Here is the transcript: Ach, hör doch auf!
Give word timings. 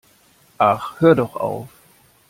Ach, 0.57 0.95
hör 0.99 1.13
doch 1.13 1.35
auf! 1.35 1.69